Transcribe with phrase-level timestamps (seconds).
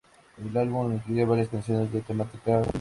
[0.43, 2.69] El álbum incluía varias canciones de temática bastante inusual.